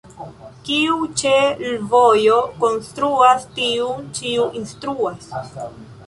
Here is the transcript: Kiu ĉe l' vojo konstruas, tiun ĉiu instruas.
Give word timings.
Kiu 0.67 0.93
ĉe 1.21 1.33
l' 1.65 1.73
vojo 1.91 2.39
konstruas, 2.63 3.45
tiun 3.59 4.07
ĉiu 4.21 4.47
instruas. 4.61 5.29